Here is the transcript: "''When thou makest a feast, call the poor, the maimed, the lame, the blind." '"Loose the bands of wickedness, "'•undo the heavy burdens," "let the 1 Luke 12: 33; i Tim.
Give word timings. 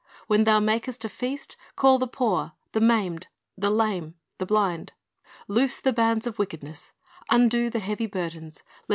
"''When 0.25 0.45
thou 0.45 0.59
makest 0.59 1.05
a 1.05 1.09
feast, 1.09 1.57
call 1.75 1.99
the 1.99 2.07
poor, 2.07 2.53
the 2.71 2.81
maimed, 2.81 3.27
the 3.55 3.69
lame, 3.69 4.15
the 4.39 4.47
blind." 4.47 4.93
'"Loose 5.47 5.77
the 5.77 5.93
bands 5.93 6.25
of 6.25 6.39
wickedness, 6.39 6.91
"'•undo 7.29 7.69
the 7.69 7.77
heavy 7.77 8.07
burdens," 8.07 8.33
"let 8.39 8.39
the 8.39 8.39
1 8.39 8.39
Luke 8.39 8.61
12: 8.61 8.63
33; 8.63 8.79
i 8.81 8.85
Tim. 8.87 8.87